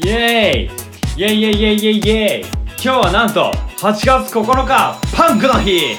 [0.00, 2.44] イエーイイエイイエイイエイイエイイエイ
[2.80, 5.96] 今日はなんと8月9日パンクの日!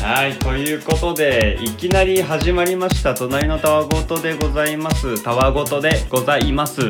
[0.00, 5.20] はいということでいきなり始まりました隣のたわごとでございます。
[5.24, 6.82] たわごとでございます。
[6.82, 6.86] は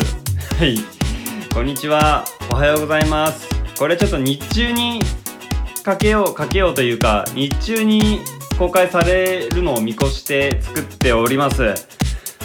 [0.66, 0.76] い。
[1.54, 2.26] こんにちは。
[2.50, 3.48] おはようございます。
[3.78, 5.00] これちょっと日中に
[5.82, 8.20] かけようかけようというか日中に
[8.58, 11.62] 公開されるのを見越して作っております。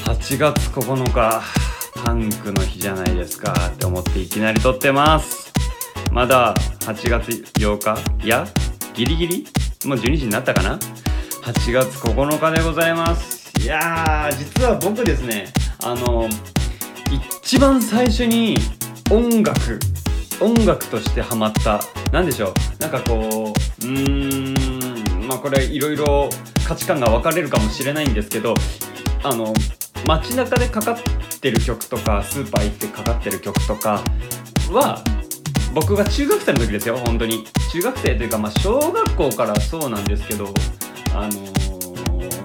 [0.05, 1.60] 8月9日。
[2.03, 5.51] パンクの日じゃないですかって思っていきなり撮ってます。
[6.11, 7.29] まだ8月
[7.59, 7.77] 8
[8.19, 8.25] 日？
[8.25, 8.47] いや？
[8.93, 9.47] ギリギリ？
[9.85, 10.77] もう12時になったかな
[11.43, 13.51] ？8月9日でございます。
[13.61, 16.27] いやー実は僕ですねあの
[17.43, 18.57] 一番最初に
[19.11, 19.79] 音楽
[20.41, 21.79] 音楽としてハマった
[22.11, 22.53] 何でしょう？
[22.81, 26.29] なんかこううーんまあこれいろいろ
[26.67, 28.55] 価値観が分かれるかもしれないんですけど
[29.23, 29.53] あの
[30.05, 30.97] 街中でかかっ
[31.39, 34.03] てる曲とかスーパー行ってかかってる曲とか
[34.71, 35.03] は
[35.73, 37.45] 僕が中学生の時ですよ本当に。
[37.71, 40.53] 中学生というかまあ小学校からそうなんですけど
[41.15, 41.61] あのー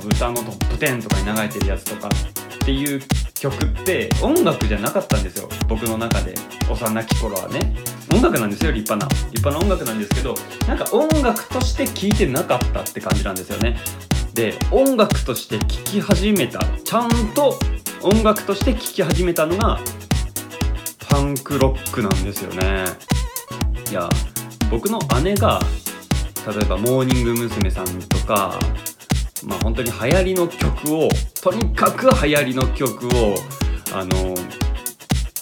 [0.06, 3.00] 歌のトップ10とかに流れてるやつとかっていう
[3.34, 6.34] 曲って音楽じゃなかったんですよ僕の中で。
[6.70, 7.74] 幼き頃はね。
[8.12, 9.08] 音楽なんですよ立派な。
[9.32, 10.34] 立派な音楽なんですけど
[10.68, 13.78] なんか音楽として聴いてなかったって感じなんですよね。
[14.36, 17.58] で音楽として聴き始めたちゃんと
[18.02, 19.80] 音楽として聴き始めたのが
[21.08, 22.84] パンクロックなんですよね。
[23.90, 24.10] いや
[24.70, 25.58] 僕の姉が
[26.46, 27.70] 例えばモーニング娘。
[27.70, 28.60] さんとか
[29.42, 31.08] まあ本当に流行りの曲を
[31.42, 33.36] とにかく流行りの曲を
[33.94, 34.34] あの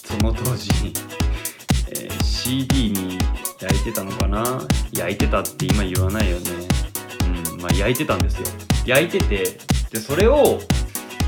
[0.05, 0.93] その当時に、
[1.89, 3.17] えー CD に
[3.59, 4.61] 焼いてたのかな？
[4.93, 6.51] 焼いてたって今言わないよね。
[7.51, 8.47] うんまあ焼いてたんですよ。
[8.85, 9.57] 焼いてて
[9.91, 10.59] でそれを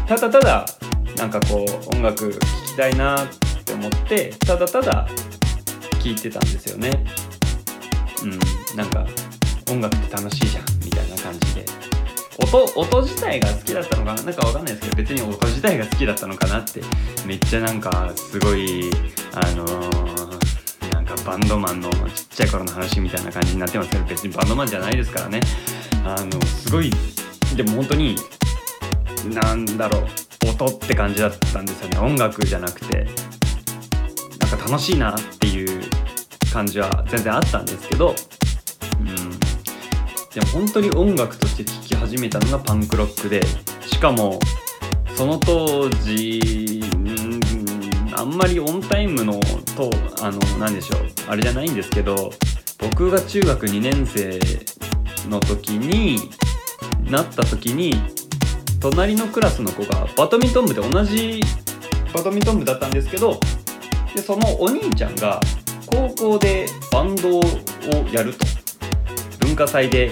[0.08, 0.66] ただただ
[1.18, 3.28] なんかこう音楽聴きたいなっ
[3.66, 5.08] て思ってただただ
[6.04, 7.06] 聴いてたんですよね。
[8.24, 8.40] うん
[8.78, 9.06] なんか
[9.70, 11.66] 音楽って楽しいじゃんみたいな感じで。
[12.40, 14.22] 音音自体が好きだったのかな？
[14.22, 16.82] なんかわかんないですけど別に音自体が好きだったのかなって
[17.26, 18.92] めっちゃなんかすごい
[19.34, 25.42] あのーなんかバンドマンのちっちゃい頃の話みたいな感じになってますけど別にバンドマンじゃないですからね。
[26.06, 26.92] あのすごい
[27.56, 28.16] でも本当に
[29.34, 31.98] なんだろう音って感じだったんですよね。
[32.00, 33.08] 音楽じゃなくて。
[34.40, 35.82] なんか楽しいなっていう
[36.54, 38.16] 感じは全然あったんですけど。
[39.00, 39.40] うん。
[40.34, 43.44] でも本当に音楽として聴き始めたのがパンクロックで。
[43.86, 44.40] しかも
[45.16, 46.84] その当時
[48.16, 49.40] あんまりオンタイムの
[49.76, 49.90] と
[50.22, 51.00] あの何でしょう。
[51.28, 52.32] あれじゃないんですけど
[52.78, 54.40] 僕が中学2年生
[55.28, 56.30] の時に
[57.10, 57.94] なった時に
[58.80, 61.42] 隣のクラスの子がバドミントン部で同じ
[62.14, 63.40] バドミントン部だったんですけど
[64.16, 65.42] でそのお兄ちゃんが
[65.86, 67.44] 高校でバンドを
[68.12, 68.46] やると。
[69.40, 70.12] 文化祭で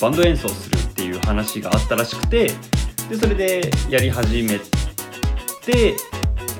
[0.00, 2.52] バンド演奏するっていう話があったらしくて
[3.08, 4.58] でそれでやり始め
[5.64, 5.96] て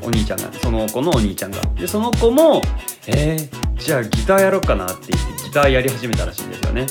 [0.03, 1.61] お兄ちゃんがその子のお兄ちゃんが。
[1.77, 2.61] でその子も
[3.07, 6.87] えー、じゃあギターやろうかなって言ってギターやり始めたらしいんですよね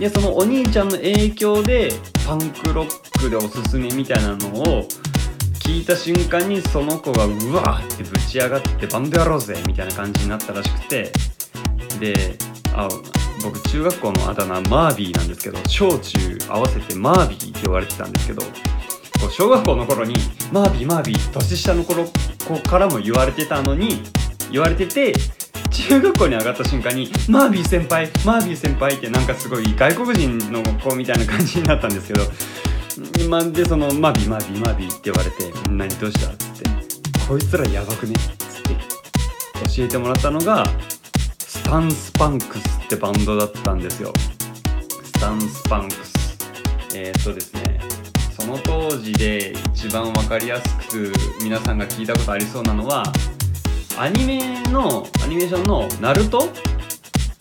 [0.00, 1.92] でそのお兄ちゃんの影響で
[2.26, 4.88] パンクロックでおすすめみたいなのを
[5.60, 11.12] 聞いた瞬間にその子がうわーってぶち上がってバンドやろうぜみたいな感じになったらしくて。
[12.00, 12.36] で
[12.74, 12.88] あ
[13.42, 16.18] 僕中学校のあだ名マービーなんですけど小中
[16.48, 18.42] 合わせてマービーって言われてたんですけど
[19.30, 20.14] 小学校の頃に
[20.50, 22.06] マービーマービー年下の頃
[22.46, 24.02] 子からも言われてたのに
[24.50, 25.14] 言われてて
[25.70, 32.22] 中学校に上がった瞬間にマービー先輩マービー先輩ってなんかすごい外国人の子みたいな感じになったんですけど
[33.22, 36.32] 今でそのマービーマービーマービーって言われて何どうした？
[36.32, 36.70] っつって
[37.26, 38.14] こいつらやばくね？
[38.14, 38.74] っつって
[39.76, 40.66] 教えてもらったのが
[41.38, 44.12] スタンスパンクスってバンドだったんですよ。
[45.02, 46.38] スタンスパンクス。
[46.94, 47.80] えー、っとですね
[48.32, 53.04] その当時で一番分かりやすく皆さんが聞いたことありそうなのは
[54.00, 56.48] アニメのアニメーションの「ナルト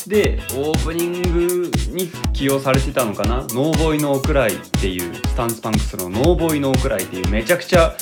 [0.06, 7.96] でオープニングに起用されてたのかな「ノーボーイノークライ」っていうスタンスパンクスの「ノーボーイノークライ」っていうめちゃくちゃ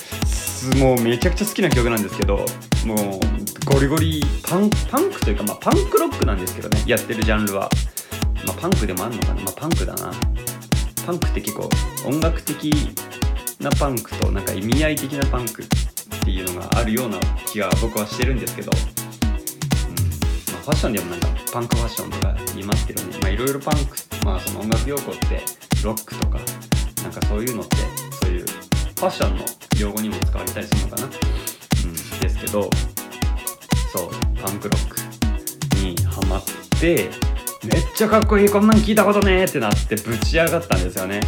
[0.77, 2.43] もうめちゃくちゃ好きな曲なんですけど
[2.83, 7.69] もうゴリゴリパンパンクというか、まあ、パンクロックなんですけどねやってるジャンルは、
[8.47, 10.11] まあ、パンクでもあるのかな、まあ、パンクだな。
[11.05, 11.69] パンクって結構
[12.07, 12.73] 音楽的
[13.59, 15.63] なパンクとなんか意味合い的なパンク
[16.27, 18.77] っていうのがあるような気が僕はしてるんですけど、うん。
[18.77, 23.31] まあ、ファッションでもなんかパンクファッションとか言いますけどね。
[23.31, 23.95] いろいろパンク、
[24.25, 25.41] まあ、その音楽用語って
[25.85, 26.39] ロックとか
[27.01, 27.77] なんかそういうのって
[28.21, 29.45] そういうファッションの
[29.79, 32.69] 用語にも使われたりするのかな、うん、ですけど
[33.93, 34.09] そう
[34.43, 34.97] パンクロック
[35.77, 36.43] にハマっ
[36.81, 37.09] て
[37.63, 41.21] めっちゃかっこいいこんなん聞いたことねーってなってぶち上がったんですよね。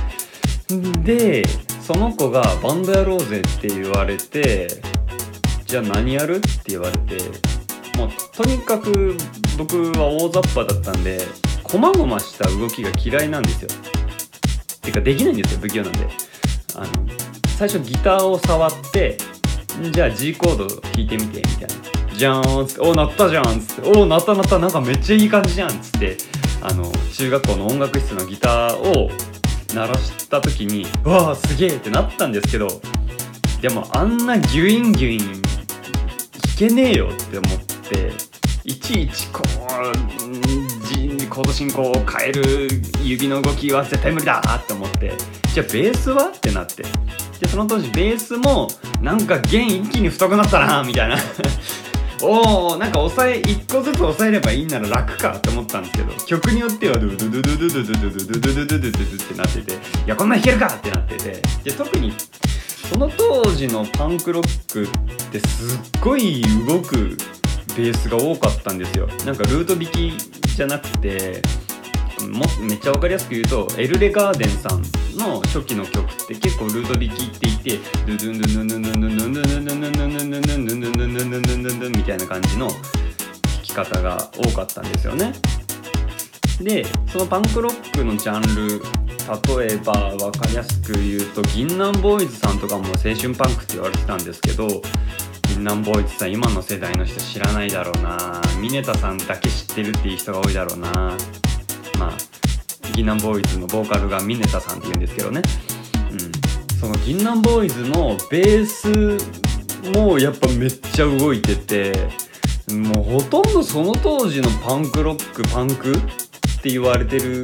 [1.04, 1.48] で
[1.82, 4.68] その子がバンドやろうぜって言われて
[5.70, 7.18] じゃあ何やるって言われて
[7.96, 9.16] もうとにかく
[9.56, 11.20] 僕は大雑把だったんで
[11.62, 13.70] 細々した動きが嫌いなんですよ。
[14.82, 16.08] てかできないんですよ不器用なんで。
[16.74, 16.88] あの
[17.56, 19.20] 最初ギターを触って
[19.92, 22.18] じゃあ G コード弾いてみてみたいな。
[22.18, 26.18] じゃーんつってお鳴ったじゃんつってお鳴った鳴ったなんかめっちゃいい感じじゃんつって
[26.64, 29.12] あの中学校の音楽室のギターを
[29.76, 32.82] 鳴らした時にわあすげえってなったんですけど
[33.62, 35.49] でもあんなギュインギュイン
[36.60, 37.58] けねえよって思っ
[37.90, 38.12] て
[38.66, 42.68] いちいちこうコード進行を変える
[43.02, 45.14] 指の動きは絶対無理だって思って
[45.54, 46.84] じゃあベースはってなって
[47.40, 48.68] でその当時ベースも
[49.02, 51.16] なんか弦一気に太くなったなみたいな。
[52.22, 62.14] おおなんか押さえ1個ずつ押さえればいいなら楽かって思ったんですけど曲によってはドゥドゥドゥドゥドゥドゥドゥドゥドゥドゥドゥドゥドゥってなってていやこんな弾けるかってなってて特に
[62.90, 67.16] その当時のパンクロックってすっごい動く
[67.78, 70.18] ベースが多かったんですよなんかルート引き
[70.56, 71.42] じゃなくて
[72.28, 74.82] もめっちゃ分かりやすく言うとエルレガーデンさん
[75.18, 77.78] の初期の曲って結構ルート引きっていって
[78.08, 82.78] ドゥドゥンドゥンドゥンドゥンドゥンドゥンドゥンドゥンドゥンドゥンドゥンドゥンドゥンドゥンみたいな感じの弾
[83.62, 85.34] き方が多かったんですよね。
[86.62, 88.82] でそのパンクロックのジャンル
[89.48, 94.68] 例えば分かりやすく言うと銀杏ボーイズさんとかも青春パンクって言われてたんですけど
[95.48, 98.42] 銀杏ボーイズさん今の世代の人知らないだろうな。
[98.60, 100.90] ミネタさんだけ知ってるっていう人が多いだろうな。
[102.00, 102.14] まあ
[102.94, 105.42] 銀杏ボーイズのボーカルがミネタさんって言うんですけどね。
[106.12, 106.78] うん。
[106.80, 109.18] その銀杏ボーイズのベース
[109.92, 112.10] もやっぱめっちゃ動いてて
[112.72, 117.44] もうほとんどその当時のパンクロックパンクって言われてる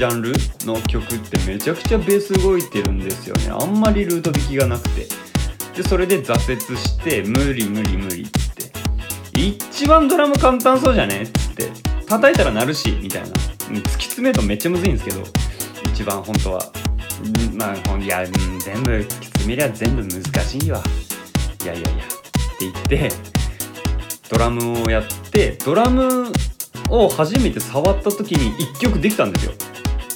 [0.00, 0.32] ジャンル
[0.64, 3.50] の曲ってめちゃくちゃベース動いてるんですよね。
[3.50, 5.06] あんまりルート弾きがなくて。
[5.76, 8.72] でそれで挫折して無理無理無理って。
[9.38, 11.68] 一番ドラム簡単そうじゃねっつって。
[12.06, 13.28] 叩いたら鳴るしみたいな。
[13.28, 15.22] 突き詰めるとめっちゃむずいんですけど
[15.92, 16.72] 一番本当は。
[17.52, 20.82] まあいや全部突き詰めりゃ全部難しいわ。
[21.62, 22.04] いやいやいや。
[22.04, 22.06] っ
[22.58, 23.12] て言って
[24.30, 26.32] ドラムをやってドラム
[26.88, 29.52] を初めて触った時に1曲できたんですよ。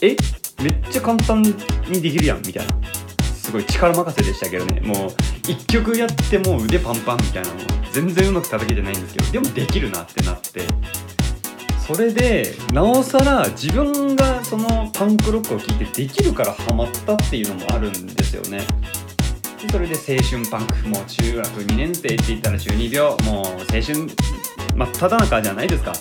[0.05, 0.17] え
[0.63, 1.55] めっちゃ簡単に
[2.01, 2.75] できるやんみたいな。
[3.23, 4.81] すごい力任せでしたけどね。
[4.81, 5.09] もう
[5.49, 7.51] 1曲やってもう腕パンパンみたいな。
[7.51, 7.59] もう
[7.93, 10.63] 全然うまく叩けてないんですけどでもできるなってなって。
[11.87, 18.63] それでなおさら自分がそのパンクロックを聴いてできるからハマったっていうのもあるんですよね。
[19.63, 20.89] でそれで青春パンク。
[20.89, 23.11] もう中学2年生って言ったら中二病。
[23.25, 23.83] もう青春
[24.75, 25.93] 真っ只中じゃないですか。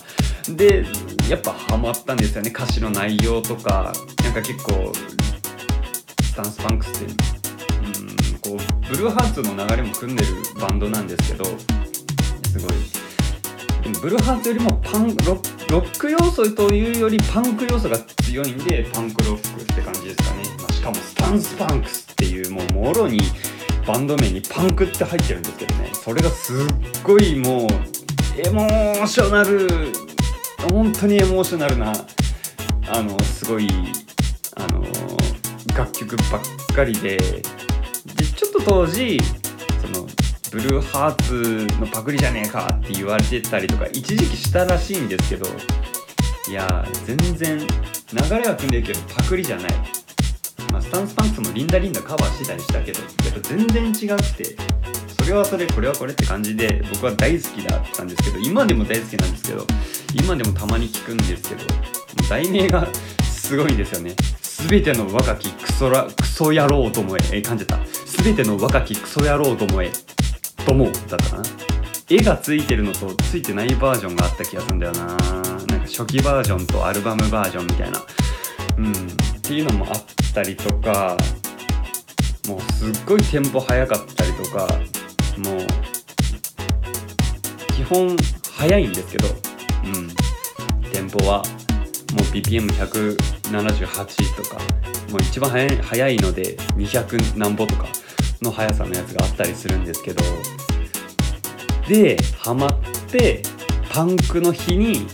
[0.48, 0.84] で
[1.28, 2.50] やっぱハマったんですよね。
[2.50, 3.92] 歌詞の内容とか。
[4.22, 4.92] なんか結構
[6.22, 7.12] スタンスパンクスって
[8.48, 10.28] うんこうブルーハーツの流れも組んでる
[10.60, 11.44] バンドなんですけど。
[11.44, 12.72] すごい。
[13.82, 15.34] でもブルーハーツよりもパンロ
[15.80, 23.20] ック要素というよりパンク要素が強いんでパンクロックって感じですかね、まあ、しかもスタンスパンクスっていうもうもろに
[23.86, 25.90] バンド名にパンクって入ってるんですけどね。
[25.92, 26.56] それがすっ
[27.02, 27.68] ごいもう
[28.40, 29.92] エモーショナル
[30.70, 31.92] 本当にエモーショナルな
[32.88, 33.68] あのすごい
[34.56, 34.82] あの
[35.76, 39.18] 楽曲ばっかりででちょっと当時
[39.82, 40.06] その
[40.52, 45.46] ブルーハーツのパクリじゃねえかって言われてたりとか一時期したらしいんですけど
[46.48, 47.66] いや全然流
[48.30, 49.72] れは組んでるけどパクリじゃない、
[50.70, 54.56] まあ、スタンスパンクスもリンダリンダカバーしてたりしたけどやっぱ全然違くて。
[55.26, 59.64] れはそれこれはこれって感じで僕は大好きだったんですけど今でも大好きなんですけど
[60.14, 61.62] 今でもたまに聞くんですけど
[62.28, 62.86] 題名が
[63.22, 64.14] すごいんですよね。
[64.68, 67.78] 全ての若きクソラクソ野郎どもへえ感じた。
[68.22, 69.90] 全ての若きクソ野郎どもへ
[70.64, 71.42] ともだったかな。
[72.08, 75.04] 絵がついてるのとついてないバージョンがあった気がするんだよな。
[75.06, 78.02] なんか初期バージョンとアルバムバージョンみたいな。
[78.78, 78.92] うん。
[78.92, 81.18] っていうのもあったりとか
[82.48, 84.66] もうすっごいテンポ速かったりとか
[85.38, 85.60] もう
[87.72, 88.16] 基本
[88.56, 89.32] 速いんですけどう
[89.88, 90.08] ん
[90.90, 91.42] テンポは
[92.14, 94.58] もう BPM178 とか
[95.10, 97.86] もう一番速い速いので200何歩とか
[98.42, 100.22] の速さのやつがあったりするんですけど
[101.88, 102.78] でハマっ
[103.10, 103.42] て
[103.90, 105.06] パンクの日に、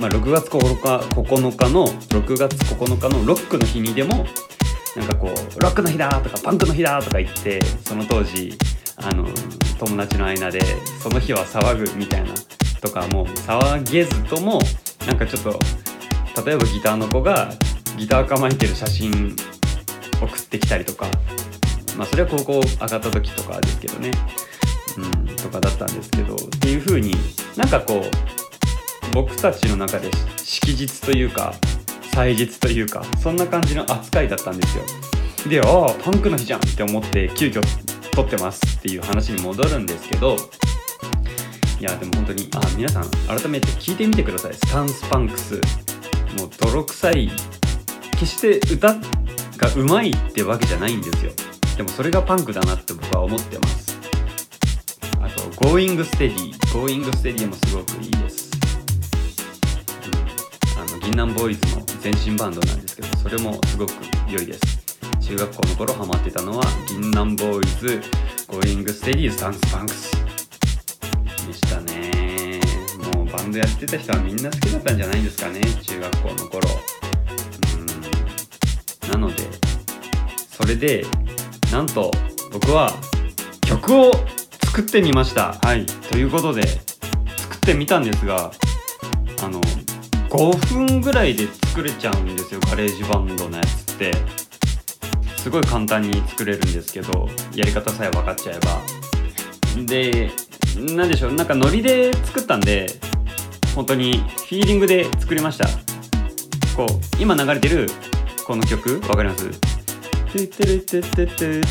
[0.00, 4.26] まあ、6月9日 ,9 日の6月9日のロックの日にでも
[4.96, 5.30] なんかこう
[5.60, 8.56] 「ロックの日だ!」とか「パンクの日だ!」とか言ってその当時
[8.96, 9.26] あの
[9.78, 10.60] 友達の間で
[11.02, 12.32] その日は騒ぐみたいな
[12.80, 14.60] とかも騒げずとも
[15.06, 15.58] なんかちょっと
[16.44, 17.50] 例えばギターの子が
[17.96, 19.36] ギター構えてる写真
[20.20, 21.06] 送ってきたりとか
[21.96, 24.10] まあそれは高校上がった時とかですけどね。
[24.96, 25.36] うん。
[25.36, 27.14] とかだったんですけどっていう風に
[27.56, 31.54] なんかこう僕たちの中で式日というか
[32.12, 34.84] 祭日というかそんな感じの扱いだったんですよ。
[35.48, 37.62] でああパンクの日じゃんって思って急遽
[38.16, 40.36] 撮ってますっていう話に戻るんですけど
[41.78, 44.54] いやでも本当にあ皆さん改めて聞いてみてください。
[44.54, 45.56] スタンスパンクス
[46.38, 47.30] もう泥臭い
[48.12, 49.00] 決して歌が
[49.76, 51.32] うまいってわけじゃないんですよ。
[51.76, 53.98] でもそれがパンクだなって僕は思ってます。
[55.20, 58.50] あと Going Steady Going Steady もすごくいいです、
[60.76, 63.92] うん、あの銀杏ボーイズの前身バンドなんですけどそれもすごく
[64.26, 64.85] 良いです。
[65.26, 68.00] 中学校の頃ハマってたのは銀杏ボーイズ
[68.46, 70.12] Going Steady スタンスパンクス
[71.48, 72.60] でしたね。
[73.12, 76.68] もうバンドやってた人はみんな好きだったんじゃないですかね中学校の頃。
[79.02, 79.10] うん。
[79.10, 79.42] なので
[80.48, 81.04] それで
[81.72, 82.12] なんと
[82.52, 82.92] 僕は
[83.62, 84.12] 曲を
[84.66, 85.54] 作ってみました。
[85.54, 85.86] はい。
[85.86, 88.52] ということで作ってみたんですが
[89.42, 89.60] あの
[90.28, 94.45] 5分ぐらいで作れちゃうんですよ GarageBand のやつって。
[95.46, 98.80] すごい簡単に作れるんですけどやり方さえ分かっちゃえば。
[99.84, 100.28] で
[100.96, 102.88] 何でしょうなんかノリで作ったんで
[103.72, 105.68] 本当にフィーリングで作りました。
[106.76, 107.88] こう今流れてる
[108.44, 109.48] この曲わかります？
[109.48, 111.62] トゥトゥルトゥトゥトゥ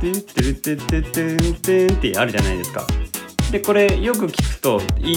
[0.00, 2.84] トゥトゥトゥトゥトゥントゥンってあるじゃないですか
[3.52, 5.12] でこれよく聞くとい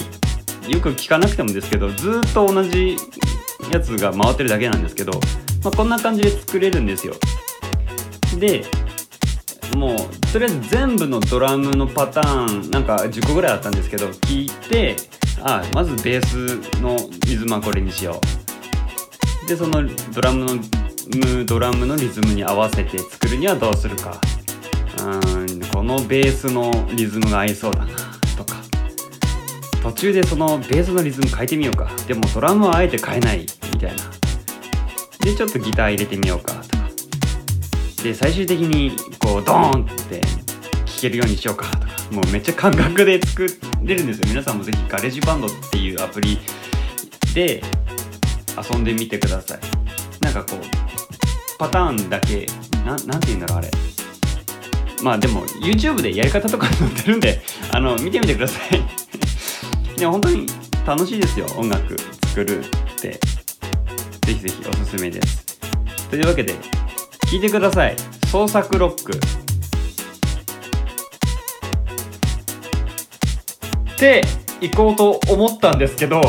[0.70, 2.96] よく聞かなくてもですけどずっと同じ
[3.72, 5.10] やつが回ってるだけなんですけど、
[5.64, 7.14] まあ、こんな感じで作れるんですよ
[8.38, 8.64] で
[9.74, 9.96] もう
[10.32, 14.96] とりあえず全部のドラムのパターンなんか10個ぐらいあったんですけど聞いて
[15.42, 18.20] あまずベースのリズムはこれにしよ
[19.44, 19.48] う。
[19.48, 24.20] でそのドラムのドラムのリズムに合わせて作るにはどうするか。
[24.98, 27.94] うんこのベースのリズムが合いそうだな
[28.36, 28.56] とか。
[29.82, 31.88] 途中でそのベースのリズム変えてみようか。
[32.08, 34.02] でもドラムはあえて変えないみたいな。
[35.20, 36.75] でちょっとギター入れてみようかとか。
[38.06, 40.20] で最終的にこうドーンって
[40.86, 43.48] 聴けるようにしようかとかもうめっちゃ感覚で作
[43.82, 44.28] れるんですよ。
[44.28, 46.38] 皆さんもぜひ GarageBand っていうアプリ
[47.34, 47.60] で
[48.56, 49.58] 遊んでみてください。
[50.22, 52.46] なんかこうパターンだけ
[52.84, 53.70] ななんて言うんだろうあれ。
[55.02, 58.78] まあでも YouTube でやり方とか載ってるんであの見てみてください。
[59.98, 60.46] いや本当に
[60.86, 61.96] 楽しいですよ音楽
[62.28, 62.68] 作るっ
[63.00, 63.18] て。
[64.26, 65.58] ぜひぜひおすすめです。
[66.08, 66.54] というわけで
[67.30, 67.96] 聞いてください。
[68.30, 69.12] 創作ロック。
[73.96, 74.22] って
[74.60, 76.20] 行こうと思ったんですけど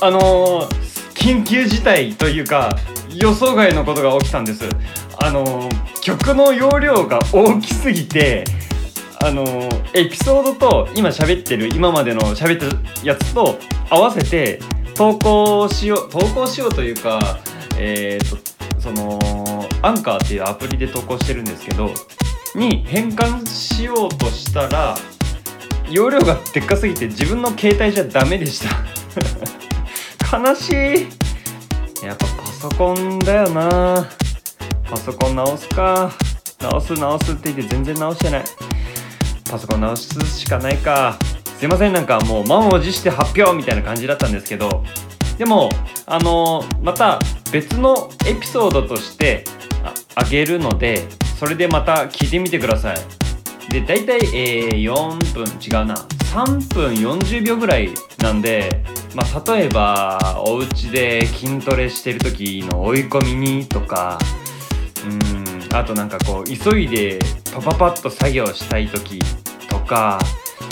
[0.00, 2.76] あのー緊急事態というか
[3.14, 4.64] 予想外のことが起きたんです。
[5.18, 8.44] あのー曲の容量が大きすぎて
[9.22, 13.58] あのーエピソードと今喋ってる今までの喋ったやつと
[13.90, 14.60] 合わせて
[14.94, 17.38] 投稿しよう投稿しようというか
[17.78, 18.36] えっ、と
[18.80, 19.18] その
[19.84, 21.90] アンカーっていうアプリで投稿してるんですけど
[22.54, 24.96] に変換しようとしたら
[25.90, 28.74] 容量がでっかすぎて自分の携帯じゃダメでした。
[30.38, 30.74] 悲しい。
[32.04, 34.08] やっぱパソコンだよな。
[34.90, 36.10] パソコン直すか。
[36.60, 38.44] 直す直すって言って全然直してない。
[39.50, 41.18] パソコン直すしかないか。
[41.58, 41.92] すいません。
[41.92, 44.82] なんかもう満を持して発表みたいな感じだったんですけど。
[45.38, 45.68] でも
[46.06, 47.18] あのまた
[47.50, 49.44] 別のエピソードとして
[50.14, 51.06] あげるので
[51.38, 52.96] それでまた聞いてみてください。
[53.70, 55.94] で大体、えー4分違うな。
[56.34, 57.90] 3分40秒ぐらい
[58.20, 58.82] なんで、
[59.14, 64.18] まあ、例えばお家で筋トレしてる時の追い込みにとか
[65.04, 67.20] うんあとなんかこう急いで
[67.52, 69.20] パパパッと作業したい時
[69.68, 70.18] とか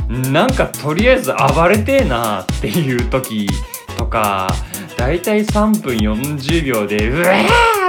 [0.08, 3.48] なんかとりあえず暴れてえなっていう時
[3.96, 4.52] とか
[4.96, 7.26] だいたい3分40秒でうわ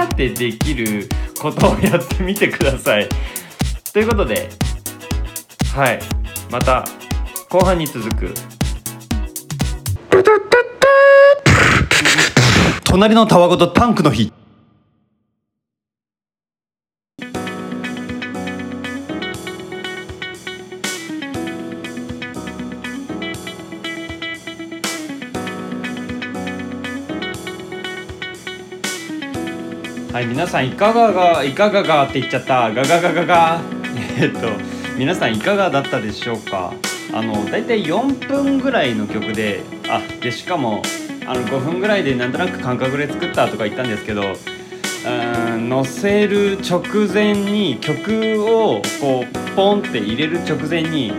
[0.02, 1.08] ーってできる
[1.44, 3.06] ことをやってみてください。
[3.92, 4.48] ということで
[5.74, 6.00] はい。
[6.50, 6.86] また
[7.50, 8.32] 後半に続く。
[12.84, 14.32] 隣のたわごとタンクの日。
[30.24, 32.72] い皆さんいかががいかががって言っちゃった。
[32.72, 33.60] ガガガガガ
[34.18, 34.48] えっと
[34.96, 36.72] 皆さんいかがだったでしょうか。
[37.12, 40.82] あの大体4分ぐらいの曲であでしかも
[41.26, 51.12] あの5分ぐらいでなんとなく感覚で作ったとか言ったんですけどうん載せる直前に曲をこうポンって入れる直前に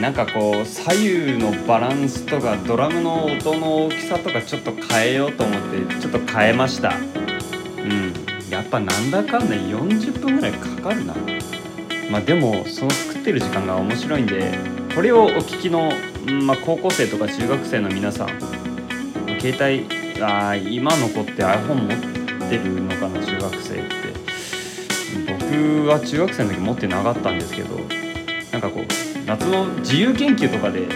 [0.00, 6.94] なんかこう左右のバランスとかドラムの音の大きさとかちょっと変えようと思ってちょっと変えました。
[8.70, 11.14] ぱなんだかんだ40分ぐらいかかるな。
[12.10, 14.58] まあでもその作ってる時間が面白いんで
[14.94, 15.92] これをお聞きの、
[16.44, 18.28] まあ、高校生とか中学生の皆さん
[19.40, 19.86] 携帯
[20.20, 21.74] あ今の子って iPhone
[22.38, 24.00] 持ってるのかな中学生って。
[25.26, 27.76] 僕は中学生の時持ってなかったんですけど
[28.52, 28.84] なんかこう
[29.26, 30.86] 夏の自由研究とかで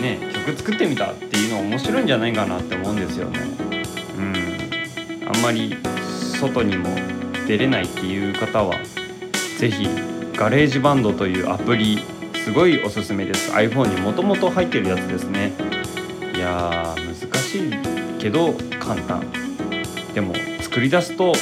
[0.00, 3.38] ね曲作ってみたっていうの面白いんじゃないかなって思うんですよね。
[4.18, 5.28] うん。
[5.28, 5.76] あんまり
[6.34, 6.88] 外にも
[7.46, 8.74] 出れないっていう方は
[9.58, 9.88] 是非
[10.36, 12.02] GarageBand というアプリ
[12.44, 13.50] すごいおすすめです。
[13.52, 15.52] iPhone にもともと入ってるやつですね。
[16.34, 19.24] いやー難しいけど簡単。
[20.12, 21.36] でも作り出すとこ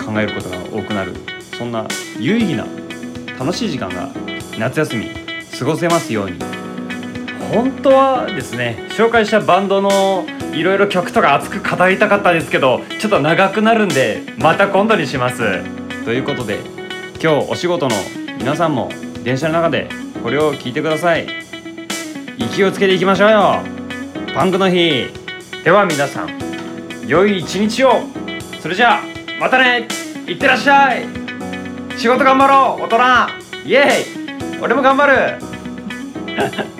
[0.00, 1.14] う考えることが多くなる。
[1.56, 1.86] そんな
[2.18, 2.66] 有意義な
[3.38, 4.10] 楽しい時間が
[4.58, 5.10] 夏休み
[5.58, 6.59] 過ごせますように。
[7.52, 15.62] 本当はですね紹介したバンドのいろいろ曲とか熱く語りたかったですけどちょっと長くなるんでまた今度にします。
[16.04, 16.60] ということで
[17.22, 17.96] 今日お仕事の
[18.38, 18.88] 皆さんも
[19.24, 19.88] 電車の中で
[20.22, 21.26] これを聞いてください。
[22.38, 23.60] 息をつけていきましょうよ。
[24.34, 25.08] パンクの日。
[25.64, 26.30] では皆さん
[27.06, 28.02] 良い一日を。
[28.60, 29.00] それじゃあ
[29.40, 29.88] またね。
[30.26, 31.04] いってらっしゃい。
[31.96, 33.26] 仕事頑張ろう大
[33.58, 33.68] 人。
[33.68, 34.60] イエーイ。
[34.62, 36.78] 俺も頑張る。